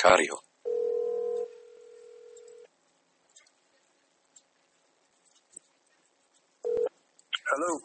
[0.00, 0.36] Macario.
[7.50, 7.80] Hello.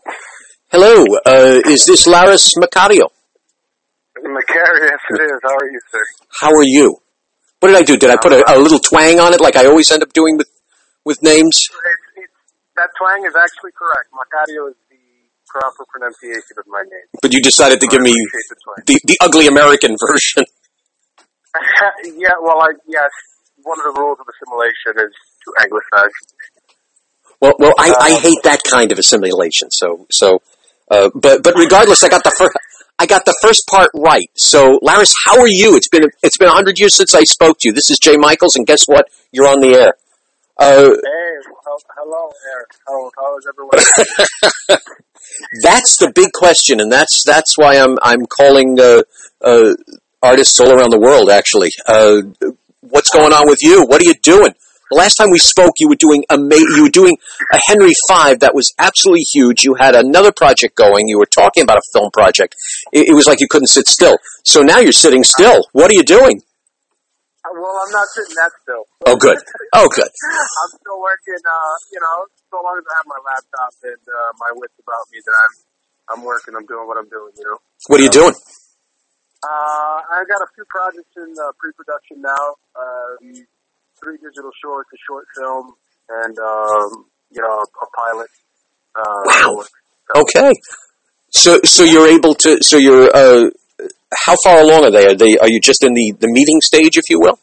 [0.71, 3.09] Hello, uh, is this Laris Macario?
[4.23, 5.39] Macario, yes it is.
[5.43, 5.99] How are you, sir?
[6.39, 6.97] How are you?
[7.59, 7.97] What did I do?
[7.97, 10.37] Did I put a, a little twang on it like I always end up doing
[10.37, 10.49] with,
[11.03, 11.57] with names?
[11.57, 11.73] It's,
[12.17, 12.33] it's,
[12.75, 14.09] that twang is actually correct.
[14.13, 14.97] Macario is the
[15.47, 17.07] proper pronunciation of my name.
[17.21, 20.45] But you decided to give me the the, the ugly American version.
[22.17, 23.09] yeah, well, I, yes,
[23.63, 25.13] one of the rules of assimilation is
[25.45, 26.15] to anglicize.
[27.41, 29.69] Well, well, I, I Um, hate that kind of assimilation.
[29.71, 30.41] So, so,
[30.89, 32.55] uh, but but regardless, I got the first.
[32.97, 34.29] I got the first part right.
[34.35, 35.75] So, Laris, how are you?
[35.75, 37.73] It's been it's been a hundred years since I spoke to you.
[37.73, 39.09] This is Jay Michaels, and guess what?
[39.31, 39.93] You're on the air.
[40.57, 41.35] Uh, Hey,
[41.65, 42.69] well, hello, Eric.
[42.87, 44.79] How, how is everyone?
[45.61, 49.01] that's the big question, and that's that's why I'm I'm calling uh,
[49.41, 49.73] uh,
[50.25, 51.29] artists all around the world.
[51.29, 52.21] Actually, uh,
[52.81, 53.85] what's going on with you?
[53.85, 54.53] What are you doing?
[54.91, 57.17] The last time we spoke, you were doing ama- you were doing
[57.51, 59.63] a Henry V that was absolutely huge.
[59.63, 61.07] You had another project going.
[61.07, 62.53] You were talking about a film project.
[62.93, 64.17] It, it was like you couldn't sit still.
[64.43, 65.65] So now you're sitting still.
[65.73, 66.41] What are you doing?
[67.45, 68.85] Uh, well, I'm not sitting that still.
[69.05, 69.37] Oh, good.
[69.73, 70.09] Oh, good.
[70.61, 72.17] I'm still working, uh, you know,
[72.49, 75.53] so long as I have my laptop and uh, my wits about me that I'm,
[76.13, 77.57] I'm working, I'm doing what I'm doing, you know.
[77.89, 78.33] What are you doing?
[79.45, 82.45] Uh, I got a few projects in uh, pre-production now.
[82.73, 83.45] Um,
[84.01, 85.73] three digital shorts, a short film,
[86.09, 88.29] and um, you know, a pilot.
[88.95, 89.61] Uh, Wow.
[89.61, 90.53] so- Okay.
[91.31, 92.57] So so you're able to.
[92.61, 93.09] So you're.
[93.13, 93.49] Uh,
[94.13, 95.05] how far along are they?
[95.05, 95.37] Are they?
[95.37, 97.37] Are you just in the the meeting stage, if you will?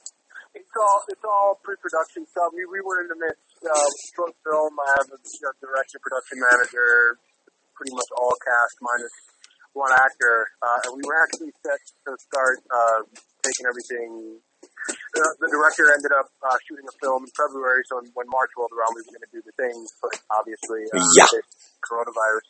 [0.54, 2.50] It's all it's all pre-production stuff.
[2.54, 3.42] We we were in the midst.
[3.62, 4.72] Uh, short film.
[4.80, 7.18] I have a you know, director, production manager,
[7.76, 9.12] pretty much all cast minus
[9.74, 10.46] one actor.
[10.60, 13.00] Uh, and we were actually set to start uh,
[13.42, 14.38] taking everything.
[14.88, 18.72] The, the director ended up uh, shooting a film in February, so when March rolled
[18.74, 19.76] around, we were going to do the thing.
[20.00, 21.28] But obviously, uh, Yeah.
[21.84, 22.46] coronavirus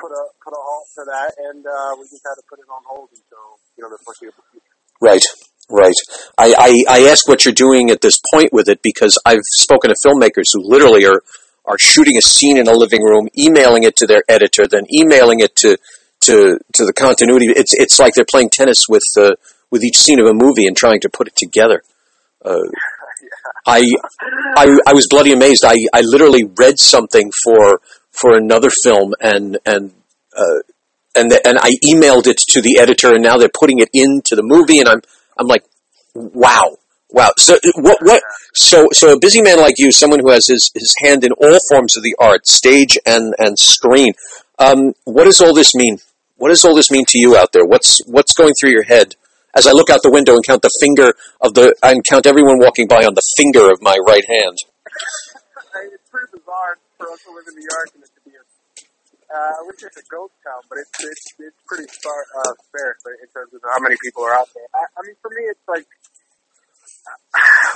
[0.00, 2.68] put a put a halt to that, and uh, we just had to put it
[2.72, 4.74] on hold until you know the foreseeable future.
[5.00, 5.24] Right.
[5.70, 5.94] Right.
[6.36, 9.90] I, I, I ask what you're doing at this point with it because I've spoken
[9.90, 11.22] to filmmakers who literally are,
[11.64, 15.40] are shooting a scene in a living room, emailing it to their editor, then emailing
[15.40, 15.76] it to,
[16.20, 17.46] to, to the continuity.
[17.46, 19.32] It's, it's like they're playing tennis with, uh,
[19.70, 21.82] with each scene of a movie and trying to put it together.
[22.44, 22.58] Uh,
[23.66, 23.82] I,
[24.56, 25.64] I, I was bloody amazed.
[25.64, 27.80] I, I literally read something for,
[28.10, 29.92] for another film and, and,
[30.36, 30.60] uh,
[31.14, 34.34] and, the, and I emailed it to the editor and now they're putting it into
[34.34, 35.02] the movie and I'm,
[35.38, 35.64] I'm like,
[36.14, 36.78] wow,
[37.12, 37.30] wow.
[37.36, 38.22] So what, what,
[38.54, 41.58] so, so a busy man like you, someone who has his, his hand in all
[41.70, 44.14] forms of the art, stage and, and screen,
[44.58, 45.98] um, what does all this mean?
[46.36, 47.64] What does all this mean to you out there?
[47.64, 49.14] What's, what's going through your head?
[49.54, 52.58] As I look out the window and count the finger of the, and count everyone
[52.58, 54.58] walking by on the finger of my right hand.
[55.72, 58.36] Uh, it's pretty bizarre for us to live in New York and it to be
[58.36, 58.44] a,
[59.32, 63.00] uh, I wish it's a ghost town, but it's it's, it's pretty spar, uh, sparse
[63.24, 64.68] in terms of how many people are out there.
[64.76, 65.88] I, I mean, for me, it's like,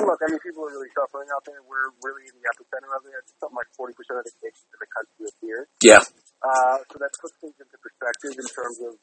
[0.06, 1.58] look, I mean, people are really suffering out there.
[1.66, 3.14] We're really in the epicenter of it.
[3.18, 5.62] It's something like 40% of the cases in the country is here.
[5.82, 6.02] Yeah.
[6.44, 8.94] Uh, so that puts things into perspective in terms of,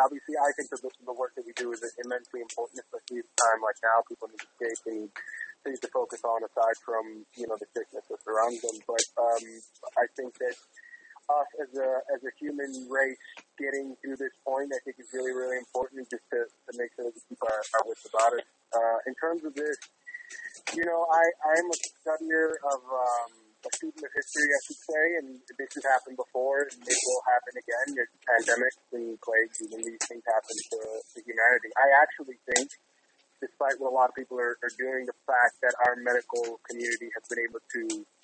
[0.00, 3.28] obviously, I think that the, the work that we do is immensely important, especially at
[3.28, 4.00] a time like now.
[4.08, 5.10] People need escape and
[5.66, 8.76] things to focus on aside from, you know, the sickness that surrounds them.
[8.86, 9.44] But um,
[9.98, 10.56] I think that
[11.26, 13.18] us as a as a human race
[13.58, 17.10] getting through this point, I think is really really important just to, to make sure
[17.10, 18.46] that we keep our, our wits about it.
[18.76, 19.76] Uh, in terms of this,
[20.76, 23.30] you know, I I'm a studier of um,
[23.64, 25.26] a student of history, I should say, and
[25.56, 27.86] this has happened before, and it will happen again.
[27.96, 31.70] There's pandemics and plagues, and these things happen to, to humanity.
[31.80, 32.68] I actually think
[33.40, 37.08] despite what a lot of people are, are doing, the fact that our medical community
[37.12, 37.82] has been able to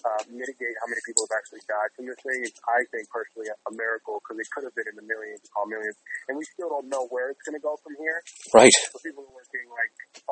[0.09, 3.53] uh, mitigate how many people have actually died from this thing is, I think, personally,
[3.53, 5.97] a, a miracle because it could have been in the millions, call millions,
[6.29, 8.19] and we still don't know where it's going to go from here.
[8.57, 8.73] Right.
[8.93, 9.22] So people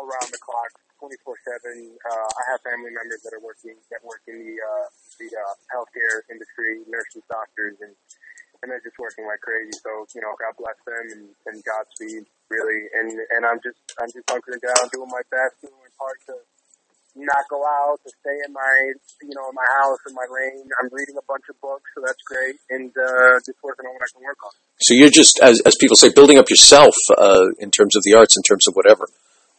[0.05, 1.97] around the clock, 24/7.
[2.05, 4.87] Uh, I have family members that are working that work in the uh,
[5.19, 7.93] the uh, healthcare industry, nurses, doctors, and
[8.63, 9.73] and they're just working like crazy.
[9.81, 12.89] So you know, God bless them and, and Godspeed, really.
[12.95, 16.37] And and I'm just I'm just hunkering down, doing my best, doing my part to
[17.17, 18.75] not go out, to stay in my
[19.25, 20.69] you know in my house in my lane.
[20.81, 24.05] I'm reading a bunch of books, so that's great, and uh, just working on what
[24.05, 24.53] I can work on.
[24.81, 28.15] So you're just, as, as people say, building up yourself uh, in terms of the
[28.15, 29.09] arts, in terms of whatever.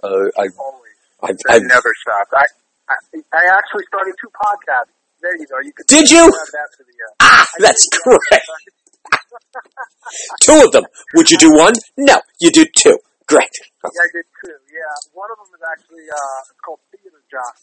[0.03, 2.33] Uh, I, Always, I, I I, never stopped.
[2.33, 2.45] I,
[2.89, 2.95] I
[3.33, 4.93] I actually started two podcasts.
[5.21, 5.61] There you go.
[5.61, 6.25] You could Did you?
[6.25, 8.49] that the, uh, ah, that's correct.
[10.43, 10.85] Two of them.
[11.15, 11.73] Would you do one?
[11.97, 12.97] No, you do two.
[13.27, 13.53] Great.
[13.83, 14.55] Yeah, I did two.
[14.73, 17.55] Yeah, one of them is actually uh, it's called Theater Jock.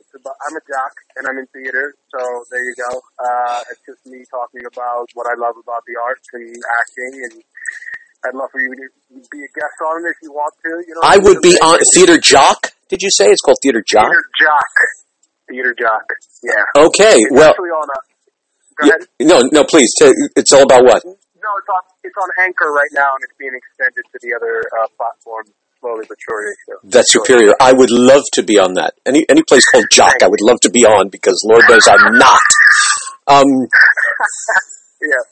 [0.00, 2.20] It's about I'm a jock and I'm in theater, so
[2.50, 3.00] there you go.
[3.20, 7.36] Uh, it's just me talking about what I love about the arts and acting, and
[8.24, 8.86] I'd love for you to
[9.30, 10.70] be a guest on it if you want to.
[10.86, 12.72] You know, I would be on Theater Jock.
[12.88, 14.06] Did you say it's called Theater Jock?
[14.06, 14.72] Theater Jock.
[15.48, 16.04] Theater Jock.
[16.42, 16.82] Yeah.
[16.86, 17.18] Okay.
[17.18, 17.98] It's Well, on a.
[18.80, 19.08] Go yeah, ahead.
[19.20, 19.90] no, no, please.
[20.00, 21.04] It's all about what?
[21.04, 24.62] No, it's on it's on Anchor right now, and it's being extended to the other
[24.80, 26.52] uh, platforms slowly but surely.
[26.68, 26.74] So.
[26.84, 27.52] That's superior.
[27.60, 28.94] I would love to be on that.
[29.04, 32.14] Any any place called Jock, I would love to be on because Lord knows I'm
[32.16, 32.38] not.
[33.28, 33.46] Um,
[35.00, 35.22] Yeah.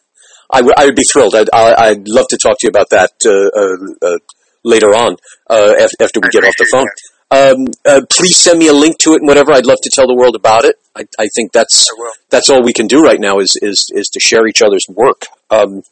[0.53, 1.35] I would I would be thrilled.
[1.35, 4.19] I'd, I- I'd love to talk to you about that uh, uh, uh,
[4.65, 5.17] later on
[5.49, 6.87] uh, after we get off the phone.
[7.33, 9.53] Um, uh, please send me a link to it and whatever.
[9.53, 10.77] I'd love to tell the world about it.
[10.97, 11.87] I, I think that's
[12.29, 15.27] that's all we can do right now is is is to share each other's work.
[15.51, 15.83] Um,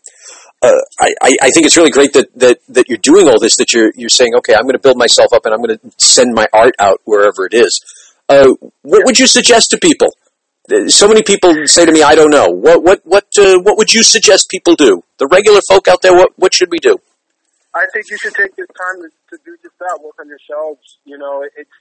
[0.60, 3.54] uh, I, I I think it's really great that, that, that you're doing all this.
[3.56, 5.90] That you're you're saying, okay, I'm going to build myself up and I'm going to
[5.98, 7.80] send my art out wherever it is.
[8.28, 8.48] Uh,
[8.82, 10.08] what would you suggest to people?
[10.68, 12.44] So many people say to me, I don't know.
[12.52, 15.00] What what what uh, what would you suggest people do?
[15.16, 17.00] The regular folk out there, what what should we do?
[17.72, 21.00] I think you should take this time to, to do just that, work on yourselves.
[21.04, 21.76] You know, it, it's,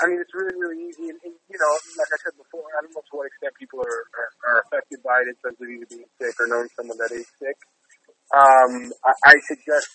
[0.00, 1.12] I mean, it's really, really easy.
[1.12, 3.84] And, and, you know, like I said before, I don't know to what extent people
[3.84, 6.98] are, are, are affected by it in terms of either being sick or knowing someone
[6.98, 7.56] that is sick.
[8.32, 9.92] Um, I, I suggest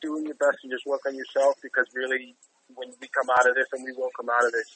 [0.00, 2.32] doing your best and just work on yourself because really,
[2.72, 4.68] when we come out of this, and we will come out of this,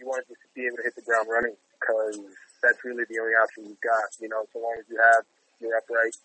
[0.00, 2.18] you want to just be able to hit the ground running because
[2.62, 4.08] that's really the only option you've got.
[4.20, 5.24] You know, so long as you have
[5.60, 6.16] you're upright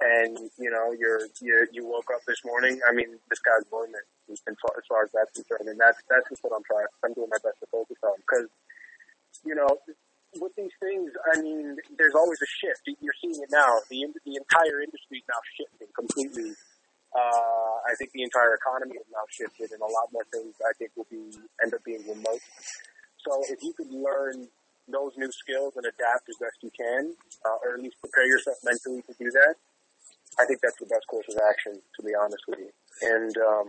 [0.00, 2.80] and you know you're you you woke up this morning.
[2.88, 6.00] I mean, this guy's the limit as far, as far as that's concerned, and that's
[6.08, 6.88] that's just what I'm trying.
[7.04, 8.48] I'm doing my best to focus on because
[9.44, 9.68] you know
[10.38, 12.86] with these things, I mean, there's always a shift.
[12.86, 13.82] You're seeing it now.
[13.90, 16.56] The the entire industry is now shifting completely.
[17.10, 20.72] Uh, I think the entire economy has now shifted, and a lot more things I
[20.78, 22.40] think will be end up being remote.
[23.26, 24.48] So if you could learn
[24.90, 27.14] those new skills and adapt as best you can,
[27.46, 29.54] uh, or at least prepare yourself mentally to do that,
[30.38, 32.70] I think that's the best course of action, to be honest with you.
[33.02, 33.68] And um,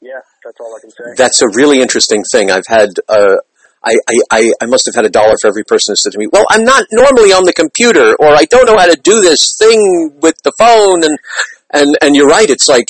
[0.00, 1.14] yeah, that's all I can say.
[1.16, 2.50] That's a really interesting thing.
[2.50, 2.90] I've had.
[3.08, 3.36] Uh,
[3.82, 3.94] I,
[4.30, 6.44] I, I, must have had a dollar for every person who said to me, "Well,
[6.50, 10.20] I'm not normally on the computer, or I don't know how to do this thing
[10.20, 11.18] with the phone." And
[11.72, 12.50] and and you're right.
[12.50, 12.88] It's like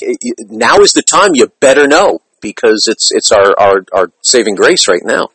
[0.48, 1.30] now is the time.
[1.34, 5.28] You better know because it's it's our our, our saving grace right now.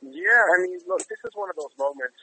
[0.00, 2.16] Yeah, I mean, look, this is one of those moments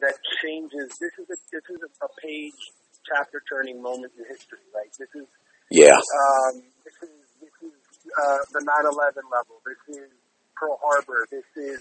[0.00, 0.88] that changes.
[0.98, 2.58] This is a this is a, page
[3.06, 4.62] chapter turning moment in history.
[4.74, 4.90] Right?
[4.98, 5.26] This is
[5.70, 5.96] Yeah.
[5.98, 7.74] um, this is this is
[8.18, 9.60] uh, the 9/11 level.
[9.66, 10.10] This is
[10.56, 11.26] Pearl Harbor.
[11.30, 11.80] This is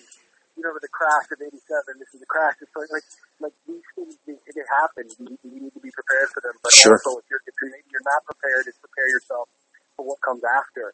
[0.57, 1.57] you know the crash of '87.
[2.01, 3.05] This is the crash of like
[3.39, 4.15] like these things.
[4.25, 5.05] They, they happen.
[5.21, 6.55] You, you need to be prepared for them.
[6.61, 6.97] But Sure.
[6.97, 9.49] also, if you're if you're, maybe you're not prepared, is prepare yourself
[9.97, 10.93] for what comes after.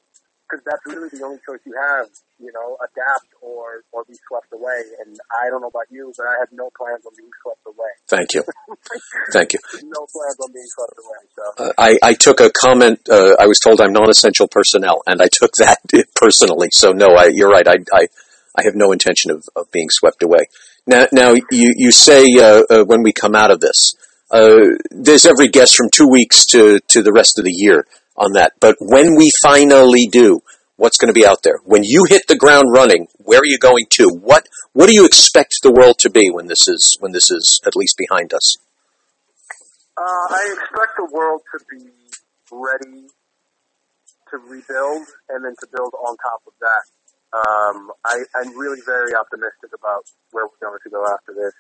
[0.54, 2.08] Because that's really the only choice you have.
[2.38, 4.82] You know, adapt or or be swept away.
[5.04, 7.90] And I don't know about you, but I have no plans on being swept away.
[8.08, 8.44] Thank you.
[9.34, 9.60] Thank you.
[9.82, 11.22] no plans on being swept away.
[11.34, 11.64] So.
[11.64, 13.00] Uh, I, I took a comment.
[13.10, 15.80] Uh, I was told I'm non-essential personnel, and I took that
[16.16, 16.68] personally.
[16.72, 17.68] So no, I, you're right.
[17.68, 18.08] I, I,
[18.56, 20.50] I have no intention of, of being swept away.
[20.86, 23.96] Now, now you, you say uh, uh, when we come out of this,
[24.30, 27.86] uh, there's every guess from two weeks to, to the rest of the year
[28.16, 28.54] on that.
[28.60, 30.42] But when we finally do,
[30.76, 31.60] what's going to be out there?
[31.64, 34.10] When you hit the ground running, where are you going to?
[34.10, 37.60] What What do you expect the world to be when this is when this is
[37.66, 38.58] at least behind us?
[39.98, 41.86] Uh, I expect the world to be
[42.52, 43.08] ready
[44.30, 46.84] to rebuild and then to build on top of that.
[47.34, 51.54] Um, I, I'm really very optimistic about where we're going to go after this.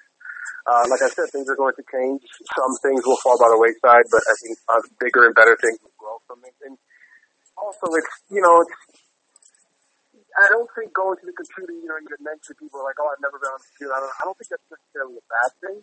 [0.63, 2.23] Uh, like I said, things are going to change.
[2.55, 5.75] Some things will fall by the wayside, but I think uh, bigger and better things
[5.83, 6.55] will grow from it.
[6.63, 6.79] And
[7.59, 9.03] also, it's you know, it's
[10.33, 12.97] I don't think going to the computer, you know, you had mentioned people are like,
[12.97, 13.93] oh, I've never been on the computer.
[13.93, 15.77] I don't, I don't think that's necessarily a bad thing.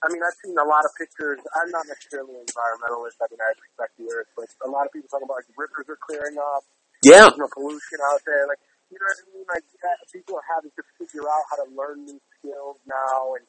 [0.00, 1.36] I mean, I've seen a lot of pictures.
[1.52, 3.20] I'm not necessarily an environmentalist.
[3.20, 5.84] I mean, I respect the earth, but a lot of people talking about like rivers
[5.92, 6.64] are clearing up.
[7.04, 8.48] Yeah, There's no pollution out there.
[8.48, 9.46] Like, you know what I mean?
[9.52, 9.64] Like,
[10.08, 13.36] people are having to figure out how to learn new skills now.
[13.36, 13.44] And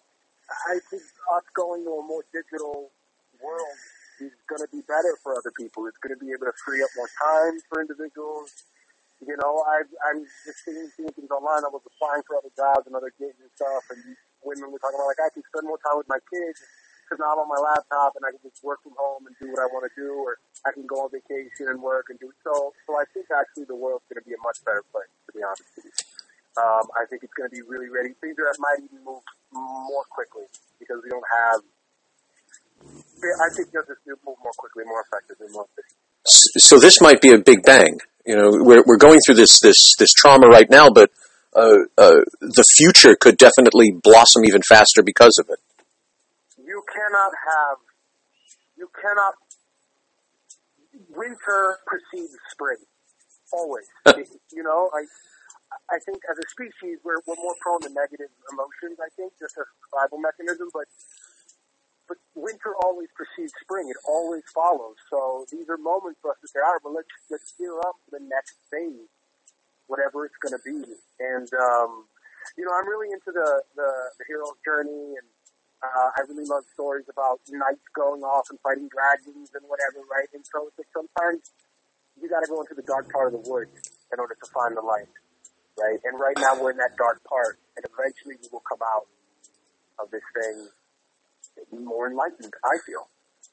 [0.49, 2.91] I think us going to a more digital
[3.39, 3.77] world
[4.21, 5.87] is going to be better for other people.
[5.87, 8.51] It's going to be able to free up more time for individuals.
[9.21, 11.61] You know, I, I'm just seeing, seeing things online.
[11.65, 14.97] I was applying for other jobs and other gigs and stuff, and women were talking
[14.97, 16.57] about like I can spend more time with my kids
[17.05, 19.53] because now I'm on my laptop and I can just work from home and do
[19.53, 22.33] what I want to do, or I can go on vacation and work and do
[22.41, 22.73] so.
[22.87, 25.43] So I think actually the world's going to be a much better place, to be
[25.45, 26.10] honest with you.
[26.57, 28.11] Um, I think it's going to be really ready.
[28.19, 30.43] Things that might even move more quickly
[30.79, 31.61] because we don't have.
[32.83, 36.01] I think they'll just move more quickly, more effectively, more efficiently.
[36.59, 37.99] So this might be a big bang.
[38.25, 41.09] You know, we're we're going through this this this trauma right now, but
[41.53, 45.59] uh, uh, the future could definitely blossom even faster because of it.
[46.57, 47.77] You cannot have,
[48.77, 49.33] you cannot.
[51.13, 52.77] Winter precedes spring,
[53.51, 53.85] always.
[54.53, 55.03] you know, I,
[55.91, 58.97] I think as a species we're we're more prone to negative emotions.
[58.99, 60.87] I think just a survival mechanism, but
[62.11, 63.87] but winter always precedes spring.
[63.87, 64.99] It always follows.
[65.09, 67.95] So these are moments for us to say, all right, well, let's, let's gear up
[68.03, 69.07] for the next phase,
[69.87, 70.83] whatever it's going to be.
[71.23, 72.11] And, um,
[72.59, 75.27] you know, I'm really into the, the, the hero's journey and,
[75.79, 80.27] uh, I really love stories about knights going off and fighting dragons and whatever, right?
[80.35, 81.47] And so it's like sometimes
[82.19, 83.81] you got to go into the dark part of the woods
[84.11, 85.09] in order to find the light,
[85.79, 85.99] right?
[86.03, 89.07] And right now we're in that dark part, and eventually we will come out
[89.99, 90.67] of this thing
[91.85, 92.53] more enlightened.
[92.63, 93.07] I feel.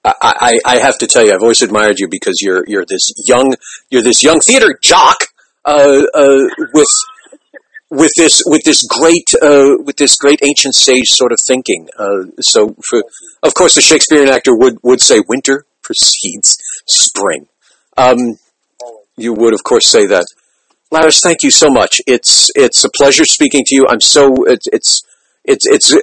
[0.05, 3.11] I, I, I have to tell you, I've always admired you because you're you're this
[3.27, 3.55] young
[3.91, 5.17] you're this young theater jock
[5.65, 6.89] uh, uh, with
[7.91, 11.89] with this with this great uh, with this great ancient sage sort of thinking.
[11.99, 13.03] Uh, so, for,
[13.43, 17.49] of course, the Shakespearean actor would would say winter precedes spring.
[17.97, 18.39] Um,
[19.17, 20.27] you would, of course, say that.
[20.93, 22.01] Laris, thank you so much.
[22.07, 23.87] It's it's a pleasure speaking to you.
[23.89, 25.03] I'm so it's, it's
[25.45, 26.01] it's it's uh,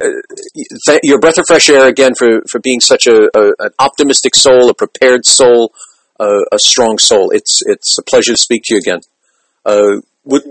[0.87, 4.35] th- your breath of fresh air again for, for being such a, a an optimistic
[4.35, 5.73] soul, a prepared soul,
[6.19, 7.31] uh, a strong soul.
[7.31, 8.99] It's it's a pleasure to speak to you again.
[9.65, 10.43] Uh, would,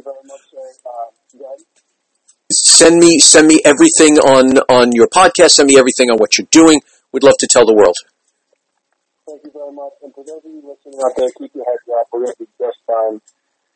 [2.50, 5.50] send me send me everything on on your podcast.
[5.50, 6.81] Send me everything on what you're doing.
[7.12, 7.97] We'd love to tell the world.
[9.26, 9.93] Thank you very much.
[10.03, 12.09] And for those of you listening out there, keep your heads up.
[12.12, 13.21] We're going to be just fine.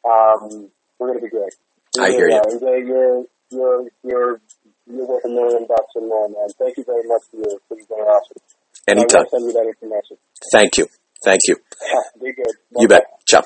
[0.04, 1.54] Um, we're going to be great.
[1.96, 2.42] We're I hear you.
[2.60, 4.40] You're, you're, you're
[4.90, 6.48] you're worth a million bucks and more, man.
[6.58, 8.40] Thank you very much for your, for your generosity.
[8.88, 9.26] Anytime.
[9.30, 10.16] Send you that information.
[10.50, 10.86] Thank you.
[11.24, 11.56] Thank you.
[12.22, 12.46] Be good.
[12.72, 12.80] Bye.
[12.80, 13.04] You bet.
[13.26, 13.42] Ciao.